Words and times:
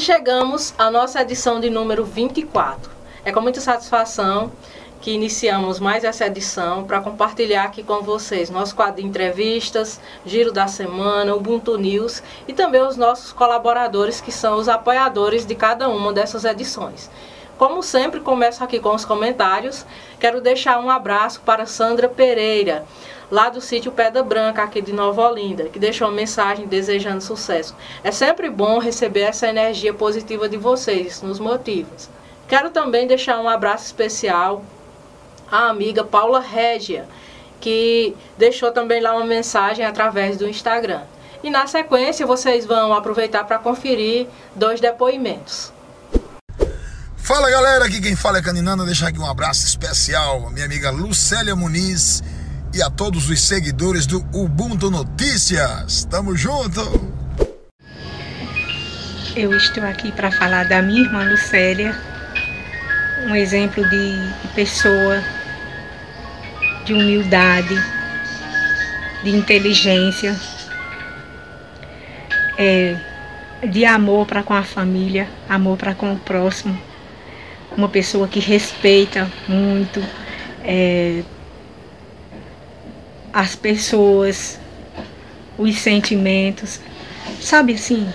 chegamos 0.00 0.72
à 0.78 0.90
nossa 0.90 1.20
edição 1.20 1.60
de 1.60 1.68
número 1.68 2.04
24. 2.04 2.90
É 3.22 3.30
com 3.30 3.40
muita 3.42 3.60
satisfação 3.60 4.50
que 4.98 5.10
iniciamos 5.10 5.78
mais 5.78 6.04
essa 6.04 6.26
edição 6.26 6.84
para 6.84 7.00
compartilhar 7.00 7.64
aqui 7.64 7.82
com 7.82 8.00
vocês 8.00 8.48
nosso 8.48 8.74
quadro 8.74 9.02
de 9.02 9.06
entrevistas, 9.06 10.00
Giro 10.24 10.52
da 10.52 10.66
Semana, 10.66 11.34
Ubuntu 11.34 11.76
News 11.76 12.22
e 12.48 12.52
também 12.54 12.80
os 12.80 12.96
nossos 12.96 13.32
colaboradores 13.32 14.22
que 14.22 14.32
são 14.32 14.56
os 14.56 14.68
apoiadores 14.68 15.44
de 15.44 15.54
cada 15.54 15.88
uma 15.88 16.12
dessas 16.14 16.44
edições. 16.44 17.10
Como 17.60 17.82
sempre, 17.82 18.20
começo 18.20 18.64
aqui 18.64 18.80
com 18.80 18.94
os 18.94 19.04
comentários. 19.04 19.84
Quero 20.18 20.40
deixar 20.40 20.80
um 20.80 20.88
abraço 20.88 21.42
para 21.42 21.66
Sandra 21.66 22.08
Pereira, 22.08 22.86
lá 23.30 23.50
do 23.50 23.60
sítio 23.60 23.92
Pedra 23.92 24.22
Branca, 24.22 24.62
aqui 24.62 24.80
de 24.80 24.94
Nova 24.94 25.28
Olinda, 25.28 25.64
que 25.64 25.78
deixou 25.78 26.08
uma 26.08 26.14
mensagem 26.14 26.66
desejando 26.66 27.20
sucesso. 27.22 27.76
É 28.02 28.10
sempre 28.10 28.48
bom 28.48 28.78
receber 28.78 29.24
essa 29.24 29.46
energia 29.46 29.92
positiva 29.92 30.48
de 30.48 30.56
vocês, 30.56 31.20
nos 31.20 31.38
motiva. 31.38 31.90
Quero 32.48 32.70
também 32.70 33.06
deixar 33.06 33.38
um 33.38 33.46
abraço 33.46 33.84
especial 33.84 34.64
à 35.52 35.68
amiga 35.68 36.02
Paula 36.02 36.40
Régia, 36.40 37.06
que 37.60 38.16
deixou 38.38 38.72
também 38.72 39.02
lá 39.02 39.14
uma 39.14 39.26
mensagem 39.26 39.84
através 39.84 40.38
do 40.38 40.48
Instagram. 40.48 41.02
E 41.42 41.50
na 41.50 41.66
sequência 41.66 42.26
vocês 42.26 42.64
vão 42.64 42.94
aproveitar 42.94 43.44
para 43.44 43.58
conferir 43.58 44.28
dois 44.56 44.80
depoimentos. 44.80 45.78
Fala 47.32 47.48
galera, 47.48 47.84
aqui 47.84 48.00
quem 48.00 48.16
fala 48.16 48.38
é 48.38 48.42
Caninano, 48.42 48.84
deixar 48.84 49.06
aqui 49.06 49.20
um 49.20 49.24
abraço 49.24 49.64
especial 49.64 50.48
à 50.48 50.50
minha 50.50 50.66
amiga 50.66 50.90
Lucélia 50.90 51.54
Muniz 51.54 52.24
e 52.74 52.82
a 52.82 52.90
todos 52.90 53.30
os 53.30 53.40
seguidores 53.40 54.04
do 54.04 54.18
Ubuntu 54.34 54.90
Notícias. 54.90 56.04
Tamo 56.10 56.36
junto! 56.36 56.80
Eu 59.36 59.56
estou 59.56 59.84
aqui 59.84 60.10
para 60.10 60.32
falar 60.32 60.64
da 60.64 60.82
minha 60.82 61.02
irmã 61.02 61.22
Lucélia, 61.22 61.96
um 63.28 63.36
exemplo 63.36 63.88
de 63.88 64.16
pessoa 64.56 65.22
de 66.84 66.92
humildade, 66.92 67.76
de 69.22 69.30
inteligência, 69.30 70.34
é, 72.58 72.96
de 73.68 73.84
amor 73.84 74.26
para 74.26 74.42
com 74.42 74.52
a 74.52 74.64
família, 74.64 75.28
amor 75.48 75.78
para 75.78 75.94
com 75.94 76.12
o 76.12 76.18
próximo, 76.18 76.89
uma 77.76 77.88
pessoa 77.88 78.28
que 78.28 78.40
respeita 78.40 79.30
muito 79.48 80.02
é, 80.64 81.22
as 83.32 83.54
pessoas, 83.54 84.58
os 85.56 85.76
sentimentos, 85.78 86.80
sabe 87.40 87.74
assim, 87.74 88.08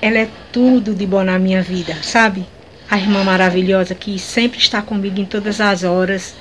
ela 0.00 0.18
é 0.18 0.28
tudo 0.52 0.94
de 0.94 1.06
bom 1.06 1.22
na 1.24 1.38
minha 1.38 1.62
vida, 1.62 1.96
sabe? 2.02 2.46
A 2.90 2.98
irmã 2.98 3.24
maravilhosa 3.24 3.94
que 3.94 4.18
sempre 4.18 4.58
está 4.58 4.82
comigo 4.82 5.20
em 5.20 5.24
todas 5.24 5.60
as 5.60 5.82
horas 5.82 6.34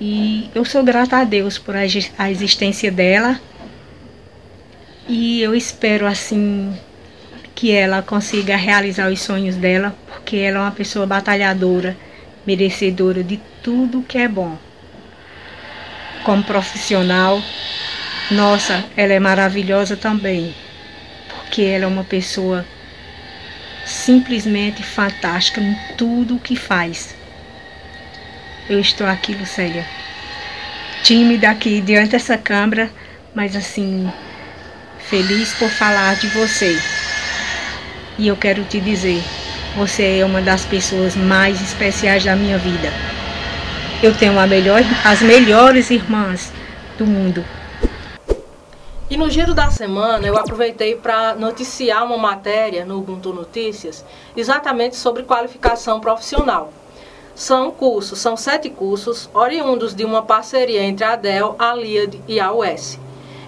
e 0.00 0.50
eu 0.54 0.64
sou 0.64 0.82
grata 0.82 1.18
a 1.18 1.24
Deus 1.24 1.56
por 1.56 1.74
a 1.76 2.30
existência 2.30 2.90
dela. 2.90 3.40
E 5.08 5.40
eu 5.40 5.54
espero 5.54 6.06
assim 6.06 6.74
que 7.64 7.72
ela 7.72 8.02
consiga 8.02 8.56
realizar 8.56 9.10
os 9.10 9.22
sonhos 9.22 9.56
dela, 9.56 9.96
porque 10.06 10.36
ela 10.36 10.58
é 10.58 10.60
uma 10.60 10.70
pessoa 10.70 11.06
batalhadora, 11.06 11.96
merecedora 12.46 13.24
de 13.24 13.40
tudo 13.62 14.04
que 14.06 14.18
é 14.18 14.28
bom. 14.28 14.58
Como 16.24 16.44
profissional, 16.44 17.42
nossa, 18.30 18.84
ela 18.94 19.14
é 19.14 19.18
maravilhosa 19.18 19.96
também, 19.96 20.54
porque 21.26 21.62
ela 21.62 21.84
é 21.84 21.86
uma 21.86 22.04
pessoa 22.04 22.66
simplesmente 23.86 24.82
fantástica 24.82 25.62
em 25.62 25.74
tudo 25.96 26.36
o 26.36 26.40
que 26.40 26.56
faz. 26.56 27.16
Eu 28.68 28.78
estou 28.78 29.06
aqui, 29.06 29.32
Lucélia, 29.32 29.86
tímida 31.02 31.48
aqui 31.48 31.80
diante 31.80 32.10
dessa 32.10 32.36
câmera, 32.36 32.90
mas 33.34 33.56
assim, 33.56 34.12
feliz 34.98 35.54
por 35.54 35.70
falar 35.70 36.16
de 36.16 36.26
você. 36.26 36.78
E 38.18 38.28
eu 38.28 38.36
quero 38.36 38.64
te 38.64 38.80
dizer, 38.80 39.22
você 39.76 40.18
é 40.18 40.24
uma 40.24 40.40
das 40.40 40.64
pessoas 40.64 41.16
mais 41.16 41.60
especiais 41.60 42.24
da 42.24 42.36
minha 42.36 42.58
vida. 42.58 42.92
Eu 44.02 44.14
tenho 44.14 44.34
melhor, 44.46 44.82
as 45.04 45.22
melhores 45.22 45.90
irmãs 45.90 46.52
do 46.96 47.06
mundo. 47.06 47.44
E 49.10 49.16
no 49.16 49.28
giro 49.30 49.54
da 49.54 49.70
semana 49.70 50.26
eu 50.26 50.36
aproveitei 50.36 50.96
para 50.96 51.34
noticiar 51.34 52.04
uma 52.04 52.16
matéria 52.16 52.84
no 52.84 52.98
Ubuntu 52.98 53.32
Notícias 53.32 54.04
exatamente 54.36 54.96
sobre 54.96 55.22
qualificação 55.22 56.00
profissional 56.00 56.72
são 57.34 57.72
cursos, 57.72 58.20
são 58.20 58.36
sete 58.36 58.70
cursos 58.70 59.28
oriundos 59.34 59.92
de 59.92 60.04
uma 60.04 60.22
parceria 60.22 60.82
entre 60.82 61.04
a 61.04 61.14
ADEL, 61.14 61.56
a 61.58 61.74
LIAD 61.74 62.22
e 62.28 62.38
a 62.38 62.52
UES. 62.52 62.98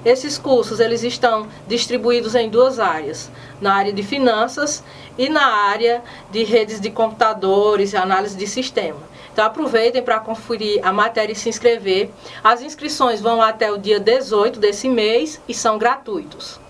Esses 0.07 0.39
cursos 0.39 0.79
eles 0.79 1.03
estão 1.03 1.49
distribuídos 1.67 2.37
em 2.37 2.49
duas 2.49 2.79
áreas, 2.79 3.29
na 3.61 3.75
área 3.75 3.93
de 3.93 4.05
finanças 4.05 4.85
e 5.19 5.29
na 5.29 5.45
área 5.45 6.01
de 6.31 6.45
redes 6.45 6.81
de 6.81 6.93
computadores 6.93 7.93
e 7.93 7.97
análise 7.97 8.37
de 8.37 8.47
sistema. 8.47 9.01
Então 9.33 9.45
aproveitem 9.45 10.01
para 10.01 10.21
conferir 10.21 10.79
a 10.87 10.93
matéria 10.93 11.33
e 11.33 11.35
se 11.37 11.49
inscrever. 11.49 12.09
As 12.45 12.63
inscrições 12.63 13.21
vão 13.21 13.43
até 13.43 13.73
o 13.73 13.79
dia 13.79 13.99
18 13.99 14.61
desse 14.61 14.89
mês 14.89 15.41
e 15.49 15.53
são 15.53 15.77
gratuitos. 15.77 16.61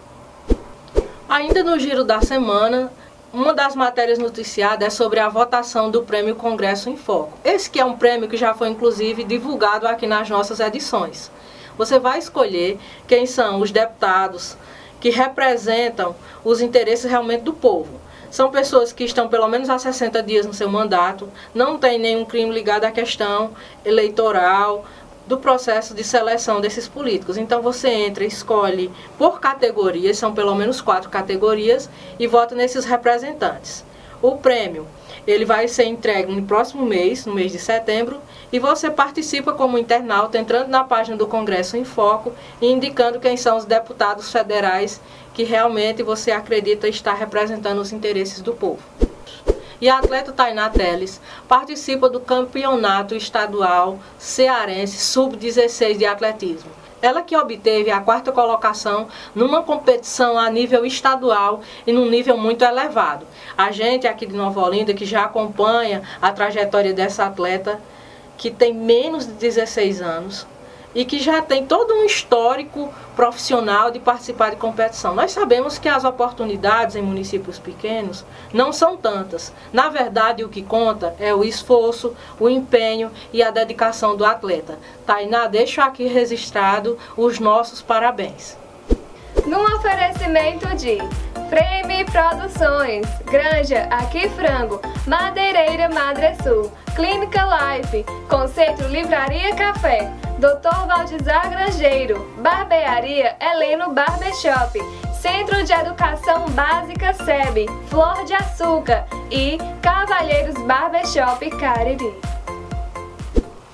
Ainda 1.28 1.62
no 1.62 1.78
giro 1.78 2.04
da 2.04 2.22
semana, 2.22 2.90
uma 3.34 3.52
das 3.52 3.76
matérias 3.76 4.18
noticiadas 4.18 4.86
é 4.86 4.88
sobre 4.88 5.20
a 5.20 5.28
votação 5.28 5.90
do 5.90 6.02
Prêmio 6.04 6.36
Congresso 6.36 6.88
em 6.88 6.96
Foco. 6.96 7.36
Esse 7.44 7.68
que 7.68 7.78
é 7.78 7.84
um 7.84 7.98
prêmio 7.98 8.30
que 8.30 8.36
já 8.38 8.54
foi 8.54 8.70
inclusive 8.70 9.24
divulgado 9.24 9.86
aqui 9.86 10.06
nas 10.06 10.30
nossas 10.30 10.58
edições. 10.58 11.30
Você 11.76 11.98
vai 11.98 12.18
escolher 12.18 12.78
quem 13.06 13.26
são 13.26 13.60
os 13.60 13.70
deputados 13.70 14.56
que 15.00 15.10
representam 15.10 16.14
os 16.44 16.60
interesses 16.60 17.10
realmente 17.10 17.42
do 17.42 17.52
povo. 17.52 18.00
São 18.30 18.50
pessoas 18.50 18.92
que 18.92 19.04
estão 19.04 19.28
pelo 19.28 19.48
menos 19.48 19.70
há 19.70 19.78
60 19.78 20.22
dias 20.22 20.46
no 20.46 20.52
seu 20.52 20.68
mandato, 20.68 21.28
não 21.54 21.78
tem 21.78 21.98
nenhum 21.98 22.24
crime 22.24 22.52
ligado 22.52 22.84
à 22.84 22.90
questão 22.90 23.52
eleitoral, 23.84 24.84
do 25.26 25.38
processo 25.38 25.92
de 25.92 26.04
seleção 26.04 26.60
desses 26.60 26.86
políticos. 26.86 27.36
Então 27.36 27.60
você 27.60 27.88
entra, 27.88 28.24
escolhe 28.24 28.90
por 29.18 29.40
categorias, 29.40 30.18
são 30.18 30.32
pelo 30.32 30.54
menos 30.54 30.80
quatro 30.80 31.10
categorias, 31.10 31.90
e 32.18 32.26
vota 32.26 32.54
nesses 32.54 32.84
representantes. 32.84 33.84
O 34.22 34.36
prêmio 34.36 34.86
ele 35.26 35.44
vai 35.44 35.68
ser 35.68 35.84
entregue 35.84 36.34
no 36.34 36.46
próximo 36.46 36.84
mês, 36.84 37.26
no 37.26 37.34
mês 37.34 37.52
de 37.52 37.58
setembro, 37.58 38.20
e 38.52 38.58
você 38.58 38.90
participa 38.90 39.52
como 39.52 39.78
internauta 39.78 40.38
entrando 40.38 40.68
na 40.68 40.84
página 40.84 41.16
do 41.16 41.26
Congresso 41.26 41.76
em 41.76 41.84
Foco 41.84 42.32
e 42.60 42.66
indicando 42.66 43.20
quem 43.20 43.36
são 43.36 43.56
os 43.56 43.64
deputados 43.64 44.30
federais 44.30 45.00
que 45.34 45.42
realmente 45.42 46.02
você 46.02 46.30
acredita 46.30 46.88
estar 46.88 47.14
representando 47.14 47.80
os 47.80 47.92
interesses 47.92 48.40
do 48.40 48.52
povo 48.52 48.82
e 49.80 49.88
a 49.88 49.98
atleta 49.98 50.32
Tainá 50.32 50.70
Teles 50.70 51.20
participa 51.48 52.08
do 52.08 52.20
campeonato 52.20 53.14
estadual 53.14 53.98
cearense 54.18 54.98
sub-16 54.98 55.98
de 55.98 56.06
atletismo. 56.06 56.85
Ela 57.06 57.22
que 57.22 57.36
obteve 57.36 57.88
a 57.88 58.00
quarta 58.00 58.32
colocação 58.32 59.06
numa 59.32 59.62
competição 59.62 60.36
a 60.36 60.50
nível 60.50 60.84
estadual 60.84 61.60
e 61.86 61.92
num 61.92 62.10
nível 62.10 62.36
muito 62.36 62.64
elevado. 62.64 63.24
A 63.56 63.70
gente 63.70 64.08
aqui 64.08 64.26
de 64.26 64.34
Nova 64.34 64.60
Olinda, 64.60 64.92
que 64.92 65.06
já 65.06 65.22
acompanha 65.22 66.02
a 66.20 66.32
trajetória 66.32 66.92
dessa 66.92 67.24
atleta, 67.24 67.80
que 68.36 68.50
tem 68.50 68.74
menos 68.74 69.24
de 69.24 69.34
16 69.34 70.02
anos, 70.02 70.48
e 70.94 71.04
que 71.04 71.18
já 71.18 71.42
tem 71.42 71.66
todo 71.66 71.94
um 71.94 72.04
histórico 72.04 72.92
profissional 73.14 73.90
de 73.90 73.98
participar 73.98 74.50
de 74.50 74.56
competição. 74.56 75.14
Nós 75.14 75.32
sabemos 75.32 75.78
que 75.78 75.88
as 75.88 76.04
oportunidades 76.04 76.96
em 76.96 77.02
municípios 77.02 77.58
pequenos 77.58 78.24
não 78.52 78.72
são 78.72 78.96
tantas. 78.96 79.52
Na 79.72 79.88
verdade, 79.88 80.44
o 80.44 80.48
que 80.48 80.62
conta 80.62 81.14
é 81.18 81.34
o 81.34 81.44
esforço, 81.44 82.14
o 82.38 82.48
empenho 82.48 83.10
e 83.32 83.42
a 83.42 83.50
dedicação 83.50 84.16
do 84.16 84.24
atleta. 84.24 84.78
Tainá, 85.04 85.46
deixo 85.46 85.80
aqui 85.80 86.06
registrado 86.06 86.98
os 87.16 87.38
nossos 87.38 87.82
parabéns. 87.82 88.56
Num 89.46 89.62
oferecimento 89.62 90.66
de 90.76 90.98
Frame 91.48 92.04
Produções, 92.04 93.06
Granja 93.24 93.84
Aqui 93.90 94.28
Frango, 94.30 94.80
Madeireira 95.06 95.88
Madre 95.88 96.34
Sul, 96.42 96.72
Clínica 96.94 97.42
Life, 97.44 98.04
Conceito 98.28 98.82
Livraria 98.84 99.54
Café, 99.54 100.12
Dr. 100.38 100.86
Valdizar 100.86 101.48
Grangeiro, 101.48 102.26
Barbearia 102.38 103.36
Heleno 103.40 103.92
Barbershop, 103.92 104.78
Centro 105.14 105.62
de 105.64 105.72
Educação 105.72 106.46
Básica 106.50 107.12
SEB, 107.14 107.66
Flor 107.88 108.24
de 108.24 108.34
Açúcar. 108.34 109.06
E 109.30 109.58
Cavalheiros 109.82 110.54
Barbershop 110.62 111.50
Cariri. 111.58 112.14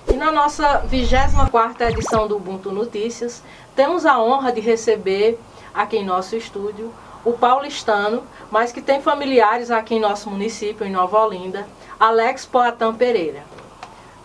E 0.08 0.14
na 0.14 0.32
nossa 0.32 0.82
24ª 0.90 1.90
edição 1.90 2.26
do 2.26 2.36
Ubuntu 2.36 2.72
Notícias, 2.72 3.42
temos 3.76 4.06
a 4.06 4.18
honra 4.18 4.50
de 4.50 4.60
receber 4.60 5.38
aqui 5.74 5.98
em 5.98 6.04
nosso 6.04 6.36
estúdio 6.36 6.92
o 7.24 7.32
paulistano, 7.32 8.22
mas 8.50 8.72
que 8.72 8.82
tem 8.82 9.00
familiares 9.00 9.70
aqui 9.70 9.94
em 9.94 10.00
nosso 10.00 10.30
município, 10.30 10.86
em 10.86 10.90
Nova 10.90 11.24
Olinda, 11.24 11.66
Alex 11.98 12.44
Poatan 12.44 12.94
Pereira, 12.94 13.42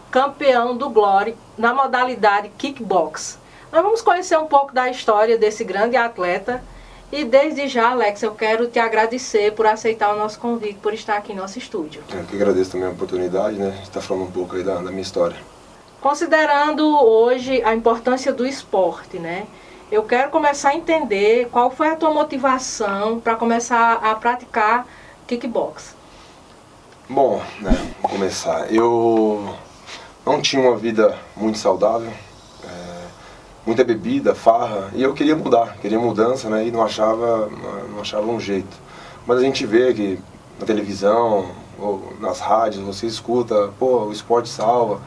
campeão 0.09 0.75
do 0.75 0.89
Glory 0.89 1.35
na 1.57 1.73
modalidade 1.73 2.49
kickbox. 2.57 3.37
Nós 3.71 3.83
vamos 3.83 4.01
conhecer 4.01 4.37
um 4.37 4.47
pouco 4.47 4.73
da 4.73 4.89
história 4.89 5.37
desse 5.37 5.63
grande 5.63 5.95
atleta 5.95 6.63
e 7.11 7.23
desde 7.23 7.67
já, 7.67 7.91
Alex, 7.91 8.21
eu 8.21 8.33
quero 8.33 8.67
te 8.67 8.79
agradecer 8.79 9.53
por 9.53 9.65
aceitar 9.65 10.13
o 10.13 10.17
nosso 10.17 10.39
convite, 10.39 10.79
por 10.81 10.93
estar 10.93 11.15
aqui 11.15 11.31
em 11.31 11.35
nosso 11.35 11.57
estúdio. 11.57 12.03
Eu 12.13 12.23
que 12.25 12.35
agradeço 12.35 12.71
também 12.71 12.87
a 12.87 12.91
oportunidade, 12.91 13.57
né, 13.57 13.69
de 13.69 13.83
estar 13.83 14.01
falando 14.01 14.23
um 14.23 14.31
pouco 14.31 14.55
aí 14.55 14.63
da, 14.63 14.75
da 14.75 14.89
minha 14.89 15.01
história. 15.01 15.37
Considerando 16.01 16.83
hoje 16.85 17.61
a 17.63 17.73
importância 17.73 18.33
do 18.33 18.45
esporte, 18.45 19.17
né? 19.19 19.47
Eu 19.89 20.03
quero 20.03 20.29
começar 20.29 20.71
a 20.71 20.75
entender 20.75 21.47
qual 21.49 21.71
foi 21.71 21.87
a 21.87 21.95
tua 21.95 22.13
motivação 22.13 23.21
para 23.21 23.37
começar 23.37 23.93
a 23.93 24.13
praticar 24.15 24.85
kickbox. 25.25 25.95
Bom, 27.07 27.41
né, 27.61 27.71
vou 28.01 28.11
começar. 28.11 28.69
Eu 28.69 29.55
não 30.25 30.41
tinha 30.41 30.61
uma 30.61 30.75
vida 30.75 31.17
muito 31.37 31.57
saudável, 31.57 32.11
é, 32.65 33.05
muita 33.65 33.81
bebida, 33.85 34.35
farra, 34.35 34.91
e 34.93 35.01
eu 35.01 35.13
queria 35.13 35.37
mudar, 35.37 35.77
queria 35.77 35.97
mudança, 35.97 36.49
né, 36.49 36.67
e 36.67 36.71
não 36.71 36.83
achava, 36.83 37.49
não 37.89 38.01
achava 38.01 38.27
um 38.27 38.41
jeito. 38.41 38.75
Mas 39.25 39.37
a 39.37 39.41
gente 39.41 39.65
vê 39.65 39.93
que 39.93 40.19
na 40.59 40.65
televisão 40.65 41.49
ou 41.79 42.11
nas 42.19 42.41
rádios 42.41 42.83
você 42.83 43.07
escuta, 43.07 43.71
pô, 43.79 43.99
o 44.03 44.11
esporte 44.11 44.49
salva. 44.49 44.99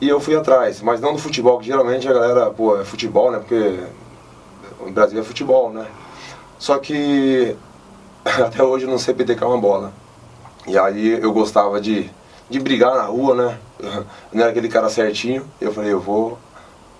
E 0.00 0.08
eu 0.08 0.20
fui 0.20 0.36
atrás, 0.36 0.80
mas 0.80 1.00
não 1.00 1.12
do 1.12 1.18
futebol, 1.18 1.58
que 1.58 1.66
geralmente 1.66 2.08
a 2.08 2.12
galera, 2.12 2.50
pô, 2.50 2.80
é 2.80 2.84
futebol, 2.84 3.32
né? 3.32 3.38
Porque 3.38 3.80
o 4.80 4.90
Brasil 4.90 5.20
é 5.20 5.24
futebol, 5.24 5.72
né? 5.72 5.86
Só 6.56 6.78
que 6.78 7.56
até 8.24 8.62
hoje 8.62 8.84
eu 8.84 8.90
não 8.90 8.98
sei 8.98 9.12
petecar 9.12 9.48
uma 9.48 9.58
bola. 9.58 9.92
E 10.68 10.78
aí 10.78 11.20
eu 11.20 11.32
gostava 11.32 11.80
de, 11.80 12.08
de 12.48 12.60
brigar 12.60 12.94
na 12.94 13.02
rua, 13.02 13.34
né? 13.34 13.58
Eu 13.80 14.04
não 14.32 14.42
era 14.42 14.50
aquele 14.50 14.68
cara 14.68 14.88
certinho. 14.88 15.44
Eu 15.60 15.72
falei, 15.72 15.92
eu 15.92 16.00
vou 16.00 16.38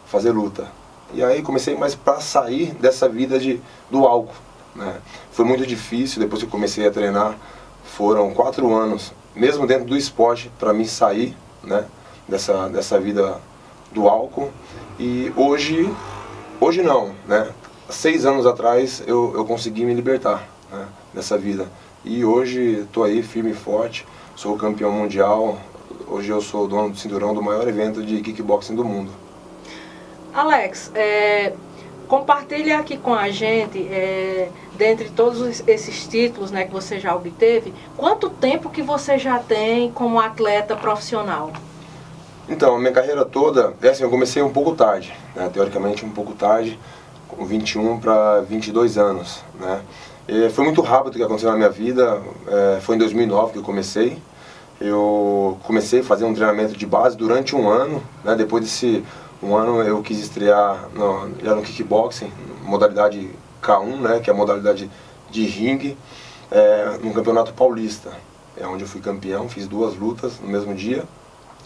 fazer 0.06 0.32
luta. 0.32 0.66
E 1.14 1.22
aí 1.22 1.40
comecei 1.40 1.76
mais 1.76 1.94
para 1.94 2.20
sair 2.20 2.74
dessa 2.74 3.08
vida 3.08 3.38
de, 3.38 3.60
do 3.90 4.06
álcool, 4.06 4.34
né? 4.74 4.96
Foi 5.30 5.44
muito 5.44 5.64
difícil, 5.64 6.20
depois 6.20 6.42
que 6.42 6.46
eu 6.46 6.50
comecei 6.50 6.86
a 6.86 6.90
treinar, 6.90 7.36
foram 7.84 8.34
quatro 8.34 8.74
anos, 8.74 9.12
mesmo 9.34 9.66
dentro 9.66 9.86
do 9.86 9.96
esporte, 9.96 10.50
para 10.58 10.72
mim 10.72 10.84
sair, 10.84 11.36
né? 11.62 11.84
Dessa, 12.28 12.68
dessa 12.68 13.00
vida 13.00 13.40
do 13.92 14.08
álcool. 14.08 14.50
E 14.98 15.32
hoje, 15.36 15.90
hoje 16.60 16.82
não, 16.82 17.12
né? 17.26 17.48
Seis 17.88 18.26
anos 18.26 18.44
atrás 18.44 19.02
eu, 19.06 19.32
eu 19.34 19.44
consegui 19.46 19.84
me 19.84 19.94
libertar 19.94 20.46
né? 20.70 20.86
dessa 21.14 21.38
vida. 21.38 21.66
E 22.04 22.24
hoje 22.24 22.80
estou 22.80 23.04
aí 23.04 23.22
firme 23.22 23.52
e 23.52 23.54
forte, 23.54 24.06
sou 24.36 24.56
campeão 24.56 24.92
mundial. 24.92 25.58
Hoje 26.06 26.30
eu 26.30 26.40
sou 26.40 26.68
dono 26.68 26.90
do 26.90 26.96
cinturão 26.96 27.34
do 27.34 27.42
maior 27.42 27.66
evento 27.66 28.02
de 28.02 28.20
kickboxing 28.20 28.76
do 28.76 28.84
mundo. 28.84 29.10
Alex, 30.34 30.92
é, 30.94 31.54
compartilha 32.06 32.78
aqui 32.78 32.96
com 32.96 33.14
a 33.14 33.30
gente, 33.30 33.78
é, 33.90 34.50
dentre 34.76 35.10
todos 35.10 35.62
esses 35.66 36.06
títulos 36.06 36.50
né, 36.50 36.64
que 36.64 36.72
você 36.72 37.00
já 37.00 37.14
obteve, 37.14 37.72
quanto 37.96 38.30
tempo 38.30 38.70
que 38.70 38.82
você 38.82 39.18
já 39.18 39.38
tem 39.38 39.90
como 39.90 40.20
atleta 40.20 40.76
profissional? 40.76 41.52
Então, 42.48 42.76
a 42.76 42.78
minha 42.78 42.92
carreira 42.92 43.26
toda, 43.26 43.74
é 43.82 43.88
assim, 43.88 44.02
eu 44.02 44.08
comecei 44.08 44.42
um 44.42 44.50
pouco 44.50 44.74
tarde, 44.74 45.12
né, 45.36 45.50
teoricamente 45.52 46.02
um 46.02 46.08
pouco 46.08 46.32
tarde, 46.32 46.78
com 47.28 47.44
21 47.44 48.00
para 48.00 48.40
22 48.40 48.96
anos, 48.96 49.42
né. 49.60 49.82
E 50.26 50.48
foi 50.48 50.64
muito 50.64 50.80
rápido 50.80 51.14
o 51.14 51.16
que 51.18 51.22
aconteceu 51.22 51.50
na 51.50 51.56
minha 51.56 51.68
vida, 51.68 52.22
é, 52.46 52.80
foi 52.80 52.96
em 52.96 52.98
2009 52.98 53.52
que 53.52 53.58
eu 53.58 53.62
comecei. 53.62 54.18
Eu 54.80 55.58
comecei 55.64 56.00
a 56.00 56.04
fazer 56.04 56.24
um 56.24 56.32
treinamento 56.32 56.74
de 56.74 56.86
base 56.86 57.16
durante 57.18 57.54
um 57.54 57.68
ano, 57.68 58.02
né, 58.24 58.34
depois 58.34 58.64
desse 58.64 59.04
um 59.42 59.54
ano 59.54 59.82
eu 59.82 60.00
quis 60.02 60.18
estrear 60.18 60.88
no, 60.94 61.30
já 61.44 61.54
no 61.54 61.62
kickboxing, 61.62 62.32
modalidade 62.64 63.30
K1, 63.62 64.00
né, 64.00 64.20
que 64.20 64.30
é 64.30 64.32
a 64.32 64.36
modalidade 64.36 64.90
de 65.30 65.44
ringue, 65.44 65.98
é, 66.50 66.98
no 67.02 67.12
campeonato 67.12 67.52
paulista. 67.52 68.10
É 68.56 68.66
onde 68.66 68.84
eu 68.84 68.88
fui 68.88 69.02
campeão, 69.02 69.50
fiz 69.50 69.68
duas 69.68 69.94
lutas 69.94 70.40
no 70.40 70.48
mesmo 70.48 70.74
dia 70.74 71.04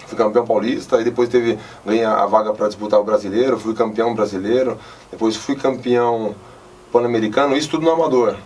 fui 0.07 0.17
campeão 0.17 0.45
paulista, 0.45 1.01
e 1.01 1.05
depois 1.05 1.29
teve 1.29 1.59
ganhei 1.85 2.05
a 2.05 2.27
vaga 2.27 2.53
para 2.53 2.69
disputar 2.69 3.01
o 3.01 3.05
brasileiro, 3.05 3.59
fui 3.59 3.75
campeão 3.75 4.15
brasileiro, 4.15 4.79
depois 5.11 5.37
fui 5.37 5.57
campeão 5.57 6.35
pan-americano, 6.93 7.57
isso 7.57 7.71
tudo 7.71 7.85
no 7.85 7.91
amador. 7.91 8.37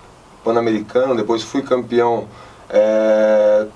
Pan-americano, 0.44 1.16
depois 1.16 1.42
fui 1.42 1.62
campeão 1.62 2.28
é, 2.70 3.66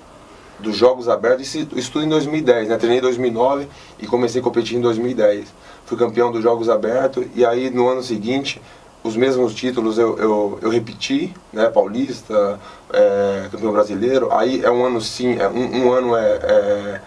dos 0.59 0.77
Jogos 0.77 1.09
Abertos, 1.09 1.53
isso, 1.53 1.67
isso 1.75 1.91
tudo 1.91 2.05
em 2.05 2.09
2010, 2.09 2.69
né? 2.69 2.77
Treinei 2.77 2.99
em 2.99 3.01
2009 3.01 3.67
e 3.99 4.07
comecei 4.07 4.39
a 4.39 4.43
competir 4.43 4.77
em 4.77 4.81
2010. 4.81 5.53
Fui 5.85 5.97
campeão 5.97 6.31
dos 6.31 6.41
Jogos 6.41 6.69
Abertos 6.69 7.25
e 7.35 7.45
aí 7.45 7.69
no 7.69 7.89
ano 7.89 8.01
seguinte 8.01 8.61
os 9.03 9.17
mesmos 9.17 9.55
títulos 9.55 9.97
eu, 9.97 10.17
eu, 10.17 10.59
eu 10.61 10.69
repeti, 10.69 11.33
né? 11.51 11.69
Paulista, 11.69 12.59
é, 12.93 13.49
campeão 13.51 13.71
brasileiro. 13.73 14.31
Aí 14.31 14.63
é 14.63 14.71
um 14.71 14.85
ano 14.85 15.01
sim, 15.01 15.37
é, 15.37 15.49
um, 15.49 15.85
um 15.85 15.91
ano 15.91 16.15
é, 16.15 16.21
é 16.21 17.01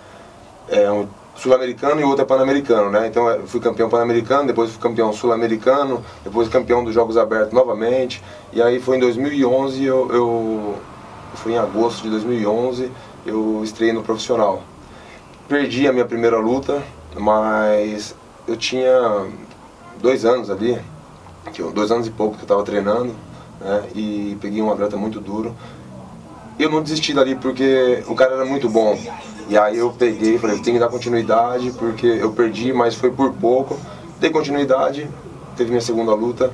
é 0.69 0.90
um 0.90 1.06
sul-americano 1.37 2.00
e 2.00 2.05
outro 2.05 2.22
é 2.22 2.25
pan-americano, 2.25 2.90
né? 2.90 3.06
Então 3.08 3.28
eu 3.28 3.46
fui 3.46 3.61
campeão 3.61 3.88
pan-americano, 3.88 4.46
depois 4.46 4.70
fui 4.70 4.81
campeão 4.81 5.12
sul-americano, 5.12 6.05
depois 6.22 6.49
campeão 6.49 6.84
dos 6.84 6.94
Jogos 6.94 7.16
Abertos 7.16 7.52
novamente. 7.52 8.22
E 8.52 8.62
aí 8.62 8.81
foi 8.81 8.96
em 8.96 9.00
2011, 9.00 9.84
eu, 9.84 10.11
eu 10.12 10.75
foi 11.34 11.52
em 11.52 11.58
agosto 11.58 12.02
de 12.02 12.11
2011, 12.11 12.90
eu 13.26 13.62
estreiei 13.64 13.93
no 13.93 14.02
profissional. 14.02 14.62
Perdi 15.49 15.87
a 15.88 15.93
minha 15.93 16.05
primeira 16.05 16.38
luta, 16.38 16.82
mas 17.16 18.14
eu 18.46 18.56
tinha 18.56 19.26
dois 20.00 20.25
anos 20.25 20.50
ali, 20.50 20.78
dois 21.75 21.90
anos 21.90 22.06
e 22.06 22.11
pouco 22.11 22.37
que 22.37 22.43
eu 22.43 22.44
estava 22.44 22.62
treinando, 22.62 23.14
né? 23.61 23.82
E 23.94 24.38
peguei 24.40 24.62
um 24.62 24.70
atleta 24.70 24.96
muito 24.96 25.20
duro. 25.20 25.55
Eu 26.58 26.70
não 26.70 26.81
desisti 26.81 27.12
dali 27.12 27.34
porque 27.34 28.05
o 28.06 28.14
cara 28.14 28.34
era 28.34 28.44
muito 28.44 28.69
bom. 28.69 28.96
E 29.49 29.58
aí 29.58 29.79
eu 29.79 29.93
peguei 29.93 30.37
e 30.37 30.38
falei, 30.38 30.58
tem 30.61 30.75
que 30.75 30.81
dar 30.81 30.88
continuidade, 30.88 31.70
porque 31.73 32.06
eu 32.06 32.32
perdi, 32.32 32.73
mas 32.73 32.94
foi 32.94 33.11
por 33.11 33.32
pouco. 33.32 33.78
Dei 34.18 34.30
continuidade, 34.30 35.09
teve 35.57 35.71
minha 35.71 35.83
segunda 35.83 36.14
luta, 36.14 36.50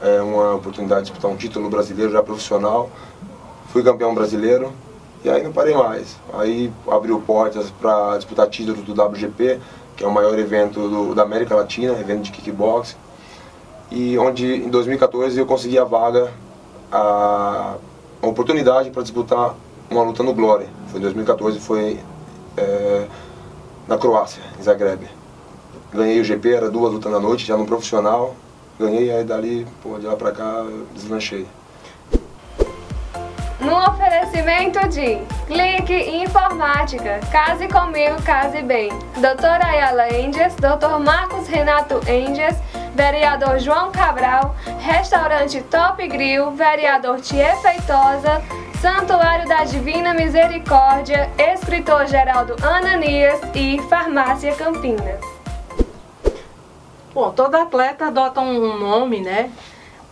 é, 0.00 0.20
uma 0.20 0.54
oportunidade 0.54 1.02
de 1.02 1.10
disputar 1.10 1.30
um 1.30 1.36
título 1.36 1.68
brasileiro 1.68 2.12
já 2.12 2.22
profissional. 2.22 2.88
Fui 3.72 3.82
campeão 3.82 4.14
brasileiro 4.14 4.72
e 5.24 5.28
aí 5.28 5.42
não 5.42 5.52
parei 5.52 5.74
mais. 5.74 6.16
Aí 6.32 6.72
abriu 6.88 7.20
portas 7.20 7.70
para 7.80 8.16
disputar 8.16 8.48
título 8.48 8.80
do 8.82 8.92
WGP, 8.92 9.58
que 9.96 10.04
é 10.04 10.06
o 10.06 10.10
maior 10.10 10.38
evento 10.38 10.88
do, 10.88 11.14
da 11.14 11.22
América 11.22 11.54
Latina, 11.54 11.92
evento 11.98 12.22
de 12.22 12.30
kickboxing. 12.30 12.96
E 13.90 14.16
onde 14.18 14.46
em 14.46 14.68
2014 14.68 15.38
eu 15.38 15.46
consegui 15.46 15.78
a 15.78 15.84
vaga, 15.84 16.32
a, 16.92 17.74
a 18.22 18.26
oportunidade 18.26 18.90
para 18.90 19.02
disputar 19.02 19.54
uma 19.90 20.02
luta 20.04 20.22
no 20.22 20.32
Glória. 20.32 20.68
Foi 20.88 21.00
em 21.00 21.02
2014, 21.02 21.58
foi 21.58 21.98
é, 22.56 23.06
na 23.86 23.98
Croácia, 23.98 24.42
em 24.58 24.62
Zagreb. 24.62 25.08
Ganhei 25.92 26.20
o 26.20 26.24
GP, 26.24 26.54
era 26.54 26.70
duas 26.70 26.92
lutas 26.92 27.10
na 27.10 27.18
noite, 27.18 27.44
já 27.44 27.56
no 27.56 27.66
profissional. 27.66 28.36
Ganhei, 28.78 29.10
aí 29.10 29.24
dali, 29.24 29.66
pô, 29.82 29.98
de 29.98 30.06
lá 30.06 30.16
pra 30.16 30.32
cá, 30.32 30.64
deslanchei. 30.94 31.46
No 33.60 33.76
oferecimento 33.76 34.88
de 34.88 35.18
Clique 35.46 35.92
Informática, 36.22 37.20
Case 37.30 37.68
Comigo, 37.68 38.16
Case 38.22 38.62
Bem, 38.62 38.90
Doutora 39.20 39.66
Ayala 39.66 40.08
Endias, 40.14 40.54
Doutor 40.54 40.98
Marcos 40.98 41.46
Renato 41.46 42.00
Endias, 42.08 42.56
Vereador 42.94 43.58
João 43.58 43.92
Cabral, 43.92 44.56
Restaurante 44.78 45.60
Top 45.64 46.06
Grill, 46.08 46.52
Vereador 46.52 47.20
Tia 47.20 47.54
Feitosa, 47.56 48.40
Santuário 48.80 49.46
da 49.46 49.62
Divina 49.64 50.14
Misericórdia, 50.14 51.30
Escritor 51.36 52.06
Geraldo 52.06 52.56
Ananias 52.64 53.38
e 53.54 53.78
Farmácia 53.90 54.54
Campinas. 54.54 55.20
Bom, 57.12 57.30
todo 57.30 57.56
atleta 57.56 58.06
adota 58.06 58.40
um 58.40 58.78
nome, 58.78 59.20
né, 59.20 59.50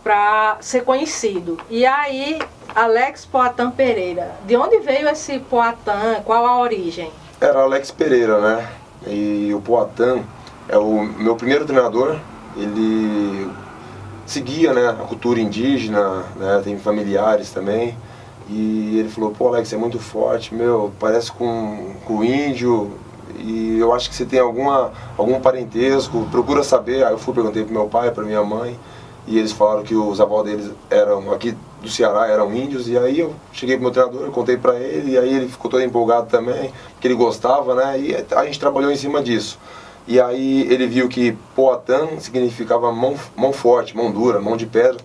para 0.03 0.57
ser 0.59 0.83
conhecido. 0.83 1.57
E 1.67 1.83
aí, 1.83 2.39
Alex 2.75 3.25
Poatan 3.25 3.71
Pereira, 3.71 4.35
de 4.45 4.55
onde 4.55 4.77
veio 4.77 5.09
esse 5.09 5.39
Poatan? 5.39 6.21
Qual 6.23 6.45
a 6.45 6.59
origem? 6.59 7.11
Era 7.41 7.61
Alex 7.63 7.89
Pereira, 7.89 8.39
né? 8.39 8.69
E 9.07 9.51
o 9.51 9.61
Poatan 9.61 10.19
é 10.67 10.77
o 10.77 11.01
meu 11.01 11.35
primeiro 11.35 11.65
treinador. 11.65 12.19
Ele 12.55 13.49
seguia, 14.27 14.73
né, 14.73 14.89
a 14.89 15.05
cultura 15.05 15.39
indígena, 15.39 16.23
né, 16.35 16.61
tem 16.63 16.77
familiares 16.77 17.49
também. 17.49 17.97
E 18.49 18.97
ele 18.99 19.09
falou, 19.09 19.31
pô 19.31 19.49
Alex, 19.49 19.71
é 19.73 19.77
muito 19.77 19.99
forte, 19.99 20.55
meu, 20.55 20.91
parece 20.99 21.31
com, 21.31 21.93
com 22.03 22.23
índio, 22.23 22.91
e 23.37 23.77
eu 23.77 23.93
acho 23.93 24.09
que 24.09 24.15
você 24.15 24.25
tem 24.25 24.39
alguma, 24.39 24.91
algum 25.15 25.39
parentesco, 25.39 26.27
procura 26.31 26.63
saber. 26.63 27.03
Aí 27.05 27.13
eu 27.13 27.19
fui, 27.19 27.33
perguntei 27.33 27.63
pro 27.63 27.73
meu 27.73 27.87
pai, 27.87 28.09
pra 28.11 28.23
minha 28.23 28.43
mãe, 28.43 28.77
e 29.27 29.37
eles 29.37 29.51
falaram 29.51 29.83
que 29.83 29.93
os 29.93 30.19
avós 30.19 30.45
deles 30.45 30.71
eram 30.89 31.31
aqui 31.31 31.55
do 31.79 31.87
Ceará 31.87 32.27
eram 32.27 32.53
índios, 32.53 32.89
e 32.89 32.97
aí 32.97 33.19
eu 33.19 33.33
cheguei 33.53 33.75
pro 33.75 33.83
meu 33.83 33.91
treinador, 33.91 34.23
eu 34.23 34.31
contei 34.31 34.57
para 34.57 34.75
ele, 34.75 35.11
e 35.11 35.17
aí 35.17 35.33
ele 35.33 35.47
ficou 35.47 35.69
todo 35.69 35.83
empolgado 35.83 36.27
também, 36.27 36.73
que 36.99 37.07
ele 37.07 37.15
gostava, 37.15 37.75
né? 37.75 37.99
E 37.99 38.15
a 38.35 38.45
gente 38.45 38.59
trabalhou 38.59 38.91
em 38.91 38.97
cima 38.97 39.21
disso. 39.21 39.59
E 40.07 40.19
aí 40.19 40.61
ele 40.71 40.87
viu 40.87 41.07
que 41.07 41.37
Poatan 41.55 42.19
significava 42.19 42.91
mão, 42.91 43.15
mão 43.35 43.53
forte, 43.53 43.95
mão 43.95 44.11
dura, 44.11 44.41
mão 44.41 44.57
de 44.57 44.65
pedra. 44.65 44.97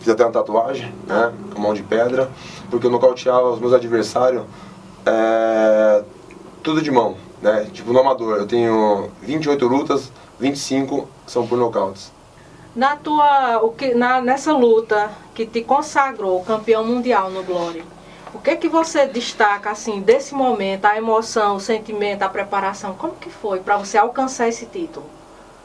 Fiz 0.00 0.08
até 0.08 0.24
uma 0.24 0.32
tatuagem, 0.32 0.92
né? 1.06 1.32
Com 1.54 1.60
mão 1.60 1.74
de 1.74 1.82
pedra, 1.82 2.30
porque 2.70 2.86
eu 2.86 2.90
nocauteava 2.90 3.50
os 3.50 3.60
meus 3.60 3.72
adversários 3.72 4.42
é, 5.06 6.02
tudo 6.62 6.82
de 6.82 6.90
mão, 6.90 7.16
né? 7.40 7.68
Tipo 7.72 7.92
no 7.92 8.00
amador, 8.00 8.38
eu 8.38 8.46
tenho 8.46 9.10
28 9.22 9.66
lutas, 9.66 10.12
25 10.38 11.08
são 11.26 11.46
por 11.46 11.58
nocautes. 11.58 12.12
Na 12.74 12.96
tua, 12.96 13.58
o 13.62 13.70
que, 13.70 13.94
na, 13.94 14.20
nessa 14.20 14.52
luta 14.52 15.10
que 15.34 15.44
te 15.44 15.62
consagrou 15.62 16.42
campeão 16.44 16.84
mundial 16.84 17.30
no 17.30 17.42
Glória, 17.42 17.82
o 18.32 18.38
que 18.38 18.56
que 18.56 18.68
você 18.68 19.06
destaca 19.06 19.70
assim 19.70 20.00
desse 20.00 20.34
momento, 20.34 20.84
a 20.84 20.96
emoção, 20.96 21.56
o 21.56 21.60
sentimento, 21.60 22.22
a 22.22 22.28
preparação? 22.28 22.94
Como 22.94 23.14
que 23.14 23.28
foi 23.28 23.58
para 23.58 23.76
você 23.76 23.98
alcançar 23.98 24.48
esse 24.48 24.66
título? 24.66 25.04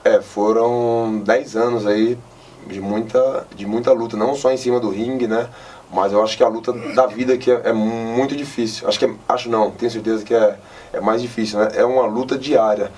É, 0.04 0.20
foram 0.20 1.22
10 1.24 1.56
anos 1.56 1.86
aí 1.86 2.18
de 2.68 2.82
muita, 2.82 3.48
de 3.56 3.66
muita 3.66 3.92
luta, 3.92 4.18
não 4.18 4.36
só 4.36 4.52
em 4.52 4.58
cima 4.58 4.80
do 4.80 4.90
ringue, 4.90 5.28
né? 5.28 5.48
Mas 5.92 6.12
eu 6.12 6.24
acho 6.24 6.36
que 6.36 6.44
a 6.44 6.48
luta 6.48 6.74
da 6.94 7.06
vida 7.06 7.38
que 7.38 7.52
é, 7.52 7.62
é 7.66 7.74
muito 7.74 8.36
difícil. 8.36 8.88
Acho 8.88 9.00
que 9.00 9.06
é, 9.06 9.14
acho 9.30 9.50
não, 9.50 9.72
tenho 9.72 9.92
certeza 9.92 10.24
que 10.24 10.34
é, 10.34 10.58
é 10.94 11.00
mais 11.00 11.22
difícil, 11.22 11.60
né? 11.60 11.70
É 11.76 11.86
uma 11.86 12.06
luta 12.06 12.38
diária. 12.38 12.92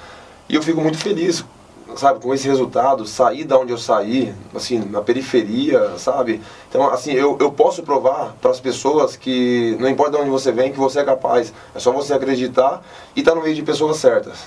E 0.50 0.56
eu 0.56 0.64
fico 0.64 0.82
muito 0.82 0.98
feliz 0.98 1.44
sabe, 1.96 2.20
com 2.20 2.34
esse 2.34 2.48
resultado, 2.48 3.06
sair 3.06 3.46
da 3.46 3.58
onde 3.58 3.72
eu 3.72 3.78
saí, 3.78 4.34
assim, 4.54 4.80
na 4.80 5.02
periferia, 5.02 5.98
sabe? 5.98 6.42
Então, 6.70 6.90
assim, 6.90 7.14
eu, 7.14 7.38
eu 7.40 7.52
posso 7.52 7.84
provar 7.84 8.36
para 8.42 8.52
as 8.52 8.60
pessoas 8.60 9.16
que 9.16 9.78
não 9.80 9.88
importa 9.88 10.18
de 10.18 10.18
onde 10.18 10.30
você 10.30 10.52
vem, 10.52 10.72
que 10.72 10.80
você 10.80 11.00
é 11.00 11.04
capaz. 11.04 11.54
É 11.74 11.80
só 11.80 11.92
você 11.92 12.14
acreditar 12.14 12.84
e 13.16 13.20
estar 13.20 13.32
tá 13.32 13.38
no 13.38 13.44
meio 13.44 13.56
de 13.56 13.64
pessoas 13.64 13.98
certas. 13.98 14.40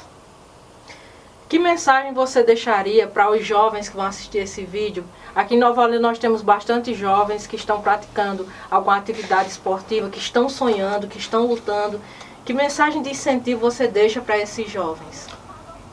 Que 1.51 1.59
mensagem 1.59 2.15
você 2.15 2.45
deixaria 2.45 3.09
para 3.09 3.29
os 3.29 3.45
jovens 3.45 3.89
que 3.89 3.97
vão 3.97 4.07
assistir 4.07 4.39
esse 4.39 4.65
vídeo? 4.65 5.03
Aqui 5.35 5.57
em 5.57 5.59
Nova 5.59 5.83
Olinda 5.83 5.99
nós 5.99 6.17
temos 6.17 6.43
bastante 6.43 6.95
jovens 6.95 7.45
que 7.45 7.57
estão 7.57 7.81
praticando 7.81 8.47
alguma 8.71 8.97
atividade 8.97 9.49
esportiva, 9.49 10.09
que 10.09 10.21
estão 10.21 10.49
sonhando, 10.49 11.09
que 11.09 11.19
estão 11.19 11.47
lutando. 11.47 12.01
Que 12.45 12.53
mensagem 12.53 13.03
de 13.03 13.11
incentivo 13.11 13.63
você 13.63 13.89
deixa 13.89 14.21
para 14.21 14.39
esses 14.39 14.71
jovens? 14.71 15.27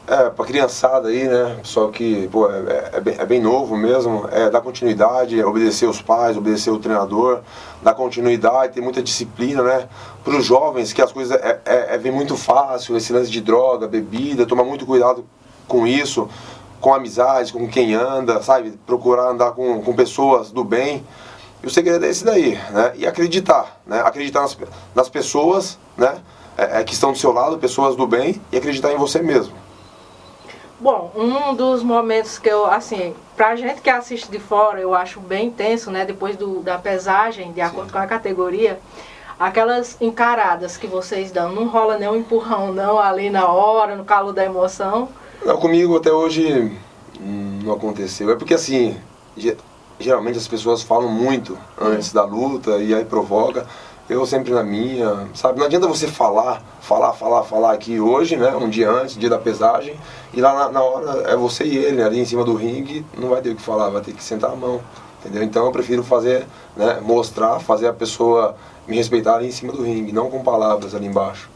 É, 0.06 0.30
pra 0.30 0.46
criançada 0.46 1.08
aí, 1.08 1.28
né? 1.28 1.56
Pessoal 1.64 1.90
que 1.90 2.28
pô, 2.28 2.48
é, 2.52 2.92
é, 2.94 3.02
bem, 3.02 3.16
é 3.18 3.26
bem 3.26 3.42
novo 3.42 3.76
mesmo, 3.76 4.30
é 4.32 4.52
dar 4.52 4.62
continuidade, 4.62 5.44
obedecer 5.44 5.90
os 5.90 6.00
pais, 6.00 6.38
obedecer 6.38 6.70
o 6.70 6.78
treinador, 6.78 7.42
dar 7.82 7.96
continuidade, 7.96 8.74
ter 8.74 8.82
muita 8.82 9.02
disciplina, 9.02 9.64
né? 9.64 9.90
Para 10.24 10.36
os 10.36 10.46
jovens, 10.46 10.94
que 10.94 11.02
as 11.02 11.12
coisas 11.12 11.36
é, 11.42 11.62
é, 11.66 11.96
é, 11.96 11.98
vem 11.98 12.12
muito 12.12 12.38
fácil, 12.38 12.96
esse 12.96 13.12
lance 13.12 13.32
de 13.32 13.42
droga, 13.42 13.88
bebida, 13.88 14.46
tomar 14.46 14.64
muito 14.64 14.86
cuidado 14.86 15.26
com 15.68 15.86
isso, 15.86 16.30
com 16.80 16.94
amizades, 16.94 17.52
com 17.52 17.68
quem 17.68 17.94
anda, 17.94 18.42
sabe? 18.42 18.72
Procurar 18.86 19.30
andar 19.30 19.52
com, 19.52 19.82
com 19.82 19.96
pessoas 19.96 20.52
do 20.52 20.64
bem. 20.64 21.06
E 21.64 21.68
o 21.68 21.70
segredo 21.70 22.06
é 22.06 22.10
esse 22.10 22.24
daí, 22.24 22.60
né? 22.72 22.94
E 22.96 23.08
acreditar, 23.08 23.80
né? 23.86 24.02
Acreditar 24.02 24.42
nas, 24.42 24.58
nas 24.96 25.10
pessoas, 25.10 25.78
né? 25.98 26.18
É, 26.58 26.82
é 26.82 26.84
que 26.84 26.94
estão 26.94 27.12
do 27.12 27.18
seu 27.18 27.32
lado, 27.32 27.58
pessoas 27.58 27.96
do 27.96 28.08
bem, 28.08 28.42
e 28.52 28.58
acreditar 28.58 28.92
em 28.92 28.98
você 28.98 29.22
mesmo. 29.22 29.54
Bom, 30.80 31.12
um 31.16 31.56
dos 31.56 31.82
momentos 31.82 32.38
que 32.38 32.48
eu, 32.48 32.68
assim, 32.68 33.16
pra 33.36 33.56
gente 33.56 33.82
que 33.82 33.90
assiste 33.90 34.30
de 34.30 34.38
fora, 34.38 34.80
eu 34.80 34.94
acho 34.94 35.20
bem 35.20 35.48
intenso, 35.48 35.90
né? 35.90 36.06
Depois 36.06 36.38
do, 36.38 36.60
da 36.62 36.78
pesagem, 36.78 37.52
de 37.52 37.62
acordo 37.62 37.88
Sim. 37.88 37.94
com 37.94 38.00
a 38.00 38.06
categoria, 38.06 38.80
aquelas 39.40 40.00
encaradas 40.00 40.78
que 40.78 40.86
vocês 40.86 41.32
dão, 41.32 41.52
não 41.52 41.68
rola 41.68 41.98
nenhum 41.98 42.16
empurrão 42.16 42.72
não 42.72 43.00
ali 43.00 43.32
na 43.32 43.48
hora, 43.48 43.96
no 43.96 44.06
calor 44.06 44.34
da 44.34 44.46
emoção. 44.46 45.10
Não, 45.46 45.58
comigo 45.58 45.98
até 45.98 46.12
hoje 46.12 46.72
não 47.64 47.74
aconteceu. 47.74 48.30
É 48.32 48.36
porque 48.36 48.54
assim, 48.54 48.96
geralmente 50.00 50.38
as 50.38 50.48
pessoas 50.48 50.82
falam 50.82 51.10
muito 51.10 51.58
antes 51.80 52.12
da 52.12 52.24
luta 52.24 52.78
e 52.78 52.94
aí 52.94 53.06
provoca 53.06 53.66
eu 54.10 54.26
sempre 54.26 54.54
na 54.54 54.64
minha, 54.64 55.28
sabe? 55.34 55.60
Não 55.60 55.66
adianta 55.66 55.88
você 55.88 56.08
falar, 56.08 56.64
falar, 56.80 57.12
falar, 57.14 57.44
falar 57.44 57.74
aqui 57.74 58.00
hoje, 58.00 58.38
né? 58.38 58.56
Um 58.56 58.70
dia 58.70 58.90
antes, 58.90 59.18
dia 59.18 59.30
da 59.30 59.38
pesagem, 59.38 59.96
e 60.34 60.40
lá 60.40 60.54
na, 60.54 60.70
na 60.70 60.82
hora 60.82 61.30
é 61.30 61.36
você 61.36 61.66
e 61.66 61.78
ele 61.78 62.02
ali 62.02 62.20
em 62.20 62.26
cima 62.26 62.44
do 62.44 62.56
ringue, 62.56 63.06
não 63.18 63.30
vai 63.30 63.42
ter 63.42 63.50
o 63.50 63.56
que 63.56 63.62
falar, 63.62 63.90
vai 63.90 64.02
ter 64.02 64.14
que 64.14 64.24
sentar 64.24 64.52
a 64.52 64.56
mão, 64.56 64.80
entendeu? 65.20 65.44
Então 65.44 65.66
eu 65.66 65.72
prefiro 65.72 66.04
fazer, 66.04 66.48
né? 66.76 67.02
Mostrar, 67.02 67.60
fazer 67.60 67.88
a 67.88 67.94
pessoa 67.94 68.56
me 68.88 68.96
respeitar 68.96 69.36
ali 69.36 69.48
em 69.48 69.52
cima 69.52 69.74
do 69.74 69.84
ringue, 69.84 70.14
não 70.14 70.30
com 70.30 70.42
palavras 70.42 70.96
ali 70.96 71.06
embaixo. 71.06 71.50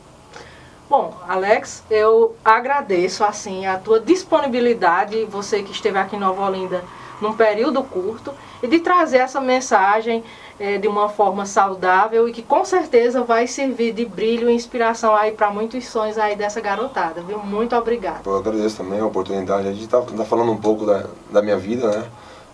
Bom, 0.92 1.14
Alex, 1.26 1.84
eu 1.90 2.36
agradeço 2.44 3.24
assim 3.24 3.66
a 3.66 3.78
tua 3.78 3.98
disponibilidade, 3.98 5.24
você 5.24 5.64
que 5.64 5.72
esteve 5.72 5.98
aqui 5.98 6.18
em 6.18 6.20
Nova 6.20 6.46
Olinda 6.46 6.84
num 7.22 7.32
período 7.32 7.82
curto, 7.82 8.34
e 8.62 8.68
de 8.68 8.78
trazer 8.80 9.20
essa 9.20 9.40
mensagem 9.40 10.22
é, 10.60 10.78
de 10.78 10.90
uma 10.90 11.08
forma 11.08 11.46
saudável 11.46 12.28
e 12.28 12.34
que 12.34 12.42
com 12.42 12.66
certeza 12.66 13.24
vai 13.24 13.48
servir 13.48 13.94
de 13.94 14.04
brilho 14.04 14.50
e 14.50 14.54
inspiração 14.54 15.16
aí 15.16 15.32
para 15.32 15.50
muitos 15.50 15.88
sonhos 15.88 16.18
aí 16.18 16.36
dessa 16.36 16.60
garotada, 16.60 17.22
viu? 17.22 17.40
Muito 17.40 17.74
obrigado. 17.74 18.28
Eu 18.30 18.36
agradeço 18.36 18.76
também 18.76 19.00
a 19.00 19.06
oportunidade 19.06 19.74
de 19.74 19.86
estar 19.86 20.02
tá, 20.02 20.12
tá 20.12 20.26
falando 20.26 20.52
um 20.52 20.58
pouco 20.58 20.86
da, 20.86 21.06
da 21.32 21.42
minha 21.42 21.58
vida, 21.58 21.90
né? 21.90 22.06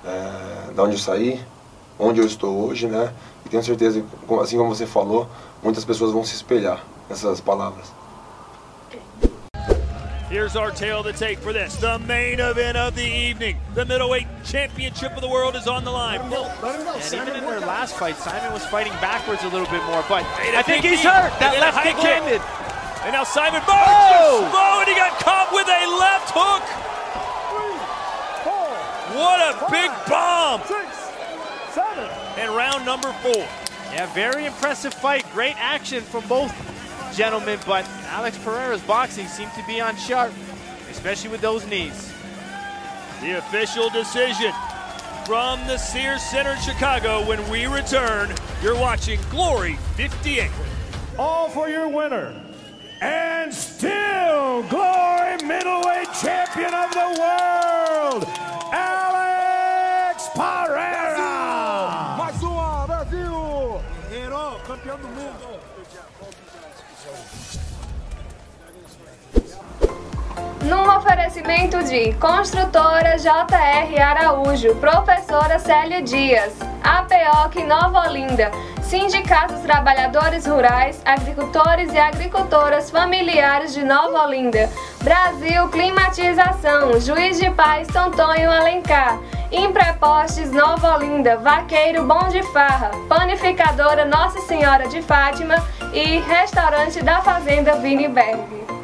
É, 0.05 0.73
da 0.73 0.83
onde 0.83 0.93
eu 0.93 0.99
saí, 0.99 1.43
onde 1.97 2.19
eu 2.19 2.25
estou 2.27 2.67
hoje, 2.67 2.85
né? 2.85 3.11
E 3.47 3.49
tenho 3.49 3.63
certeza, 3.63 4.05
assim 4.43 4.59
como 4.59 4.75
você 4.75 4.85
falou, 4.85 5.27
muitas 5.63 5.83
pessoas 5.83 6.11
vão 6.11 6.23
se 6.23 6.35
espelhar 6.35 6.83
nessas 7.09 7.41
palavras. 7.41 7.96
Here's 10.29 10.57
our 10.57 10.71
tale 10.71 11.03
to 11.03 11.13
take 11.13 11.39
for 11.39 11.53
this. 11.53 11.77
The 11.77 11.99
main 11.99 12.41
event 12.41 12.75
of 12.75 12.95
the 12.95 13.05
evening. 13.05 13.57
The 13.75 13.85
middleweight 13.85 14.27
championship 14.43 15.15
of 15.15 15.21
the 15.21 15.29
world 15.29 15.55
is 15.55 15.67
on 15.67 15.85
the 15.85 15.91
line. 15.91 16.19
Let 16.29 16.81
him 16.81 16.87
And 16.87 17.29
even 17.29 17.41
in 17.41 17.45
their 17.49 17.61
last 17.61 17.95
fight, 17.95 18.17
Simon 18.17 18.51
was 18.51 18.65
fighting 18.65 18.91
backwards 18.99 19.43
a 19.43 19.47
little 19.47 19.67
bit 19.67 19.81
more, 19.85 20.03
but 20.09 20.25
I 20.25 20.61
think 20.63 20.83
he's 20.83 20.99
hurt. 20.99 21.31
That 21.39 21.55
left 21.61 21.81
kick 21.81 21.95
landed. 22.03 22.41
And 23.07 23.13
now 23.13 23.23
Simon 23.23 23.63
Barnes 23.63 24.51
oh! 24.51 24.83
and 24.83 24.89
he 24.89 24.95
got 24.99 25.15
caught 25.23 25.47
with 25.55 25.63
a 25.63 25.83
left 25.95 26.35
hook. 26.35 26.65
Three, 27.55 27.79
four, 28.43 28.67
What 29.15 29.39
a 29.47 29.71
big 29.71 29.87
bomb. 30.11 30.59
Six, 30.67 31.07
seven. 31.71 32.03
And 32.35 32.51
round 32.51 32.85
number 32.85 33.13
four. 33.23 33.47
Yeah, 33.95 34.11
very 34.13 34.45
impressive 34.45 34.93
fight. 34.93 35.25
Great 35.31 35.55
action 35.55 36.03
from 36.03 36.27
both 36.27 36.51
gentlemen, 37.15 37.59
but 37.65 37.87
Alex 38.07 38.37
Pereira's 38.37 38.81
boxing 38.81 39.27
seemed 39.27 39.53
to 39.53 39.63
be 39.67 39.81
on 39.81 39.95
sharp, 39.95 40.33
especially 40.89 41.29
with 41.29 41.41
those 41.41 41.67
knees. 41.67 42.13
The 43.21 43.37
official 43.37 43.89
decision 43.89 44.53
from 45.25 45.59
the 45.67 45.77
Sears 45.77 46.21
Center 46.21 46.51
in 46.51 46.59
Chicago 46.59 47.25
when 47.27 47.47
we 47.49 47.65
return. 47.65 48.33
You're 48.63 48.79
watching 48.79 49.19
Glory 49.29 49.75
58. 49.95 50.49
All 51.19 51.49
for 51.49 51.67
your 51.69 51.89
winner. 51.89 52.33
And 53.01 53.53
still 53.53 54.63
Glory 54.63 55.37
middleweight 55.43 56.07
champion 56.21 56.73
of 56.73 56.91
the 56.91 57.17
world, 57.19 58.23
Num 70.67 70.97
oferecimento 70.97 71.81
de 71.83 72.11
Construtora 72.15 73.17
JR 73.17 74.01
Araújo, 74.01 74.75
Professora 74.75 75.57
Célia 75.59 76.01
Dias, 76.01 76.53
APOC 76.83 77.63
Nova 77.63 78.09
Olinda, 78.09 78.51
Sindicato 78.81 79.53
dos 79.53 79.63
Trabalhadores 79.63 80.45
Rurais, 80.45 81.01
Agricultores 81.05 81.93
e 81.93 81.97
Agricultoras 81.97 82.91
Familiares 82.91 83.73
de 83.73 83.85
Nova 83.85 84.23
Olinda, 84.23 84.69
Brasil 85.01 85.69
Climatização, 85.69 86.99
Juiz 86.99 87.39
de 87.39 87.49
Paz 87.51 87.87
Tontonho 87.87 88.51
Alencar, 88.51 89.17
Imprepostes 89.49 90.51
Nova 90.51 90.95
Olinda, 90.95 91.37
Vaqueiro 91.37 92.03
Bom 92.03 92.27
de 92.27 92.43
Farra, 92.51 92.91
Panificadora 93.07 94.03
Nossa 94.03 94.41
Senhora 94.41 94.89
de 94.89 95.01
Fátima 95.01 95.55
e 95.93 96.19
Restaurante 96.19 97.01
da 97.01 97.21
Fazenda 97.21 97.75
Viniberg. 97.77 98.76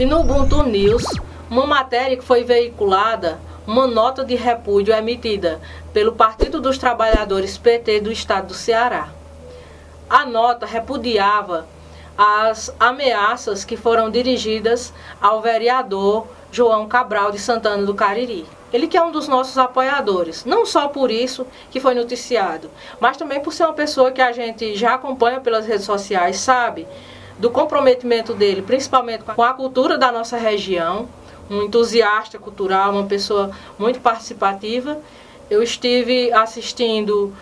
E 0.00 0.06
no 0.06 0.20
Ubuntu 0.20 0.62
News, 0.62 1.04
uma 1.50 1.66
matéria 1.66 2.16
que 2.16 2.24
foi 2.24 2.42
veiculada, 2.42 3.38
uma 3.66 3.86
nota 3.86 4.24
de 4.24 4.34
repúdio 4.34 4.94
emitida 4.94 5.60
pelo 5.92 6.12
Partido 6.12 6.58
dos 6.58 6.78
Trabalhadores 6.78 7.58
PT 7.58 8.00
do 8.00 8.10
Estado 8.10 8.46
do 8.46 8.54
Ceará. 8.54 9.10
A 10.08 10.24
nota 10.24 10.64
repudiava 10.64 11.66
as 12.16 12.74
ameaças 12.80 13.62
que 13.62 13.76
foram 13.76 14.10
dirigidas 14.10 14.90
ao 15.20 15.42
vereador 15.42 16.26
João 16.50 16.88
Cabral 16.88 17.30
de 17.30 17.38
Santana 17.38 17.84
do 17.84 17.94
Cariri. 17.94 18.46
Ele 18.72 18.88
que 18.88 18.96
é 18.96 19.02
um 19.02 19.12
dos 19.12 19.28
nossos 19.28 19.58
apoiadores, 19.58 20.46
não 20.46 20.64
só 20.64 20.88
por 20.88 21.10
isso 21.10 21.46
que 21.70 21.78
foi 21.78 21.92
noticiado, 21.92 22.70
mas 22.98 23.18
também 23.18 23.40
por 23.40 23.52
ser 23.52 23.64
uma 23.64 23.74
pessoa 23.74 24.10
que 24.10 24.22
a 24.22 24.32
gente 24.32 24.74
já 24.76 24.94
acompanha 24.94 25.40
pelas 25.40 25.66
redes 25.66 25.84
sociais, 25.84 26.38
sabe 26.38 26.88
do 27.40 27.50
comprometimento 27.50 28.34
dele, 28.34 28.60
principalmente 28.60 29.24
com 29.24 29.42
a 29.42 29.54
cultura 29.54 29.96
da 29.96 30.12
nossa 30.12 30.36
região, 30.36 31.08
um 31.48 31.62
entusiasta 31.62 32.38
cultural, 32.38 32.92
uma 32.92 33.06
pessoa 33.06 33.50
muito 33.78 33.98
participativa. 33.98 34.98
Eu 35.48 35.62
estive 35.62 36.30
assistindo 36.32 37.32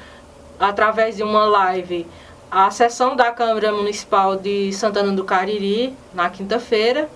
através 0.58 1.16
de 1.16 1.24
uma 1.24 1.44
live 1.46 2.06
a 2.48 2.70
sessão 2.70 3.16
da 3.16 3.32
Câmara 3.32 3.72
Municipal 3.72 4.36
de 4.36 4.72
Santana 4.72 5.12
do 5.12 5.24
Cariri 5.24 5.94
na 6.14 6.30
quinta-feira 6.30 7.10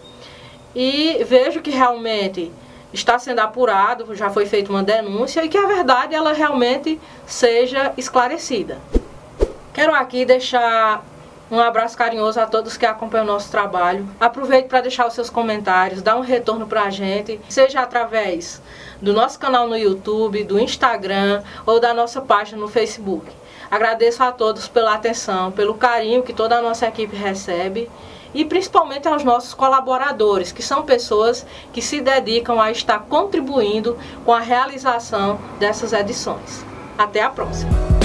e 0.74 1.24
vejo 1.24 1.62
que 1.62 1.70
realmente 1.70 2.50
está 2.92 3.16
sendo 3.16 3.38
apurado, 3.38 4.14
já 4.14 4.28
foi 4.28 4.44
feita 4.44 4.70
uma 4.70 4.82
denúncia 4.82 5.42
e 5.44 5.48
que 5.48 5.56
a 5.56 5.66
verdade 5.66 6.16
ela 6.16 6.32
realmente 6.32 7.00
seja 7.26 7.92
esclarecida. 7.96 8.78
Quero 9.72 9.94
aqui 9.94 10.24
deixar 10.26 11.02
um 11.52 11.60
abraço 11.60 11.98
carinhoso 11.98 12.40
a 12.40 12.46
todos 12.46 12.78
que 12.78 12.86
acompanham 12.86 13.26
o 13.26 13.28
nosso 13.28 13.50
trabalho. 13.50 14.08
Aproveite 14.18 14.68
para 14.68 14.80
deixar 14.80 15.06
os 15.06 15.12
seus 15.12 15.28
comentários, 15.28 16.00
dar 16.00 16.16
um 16.16 16.22
retorno 16.22 16.66
para 16.66 16.84
a 16.84 16.90
gente, 16.90 17.38
seja 17.46 17.82
através 17.82 18.62
do 19.02 19.12
nosso 19.12 19.38
canal 19.38 19.68
no 19.68 19.76
YouTube, 19.76 20.44
do 20.44 20.58
Instagram 20.58 21.42
ou 21.66 21.78
da 21.78 21.92
nossa 21.92 22.22
página 22.22 22.58
no 22.58 22.68
Facebook. 22.68 23.30
Agradeço 23.70 24.22
a 24.22 24.32
todos 24.32 24.66
pela 24.66 24.94
atenção, 24.94 25.52
pelo 25.52 25.74
carinho 25.74 26.22
que 26.22 26.32
toda 26.32 26.56
a 26.56 26.62
nossa 26.62 26.86
equipe 26.86 27.14
recebe 27.14 27.90
e 28.32 28.46
principalmente 28.46 29.06
aos 29.06 29.22
nossos 29.22 29.52
colaboradores, 29.52 30.52
que 30.52 30.62
são 30.62 30.82
pessoas 30.82 31.44
que 31.70 31.82
se 31.82 32.00
dedicam 32.00 32.58
a 32.58 32.70
estar 32.70 33.00
contribuindo 33.00 33.98
com 34.24 34.32
a 34.32 34.40
realização 34.40 35.38
dessas 35.58 35.92
edições. 35.92 36.64
Até 36.96 37.20
a 37.20 37.28
próxima! 37.28 38.01